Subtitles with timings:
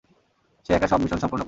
[0.65, 1.39] সে একা সব মিশন সম্পুর্ণ করে।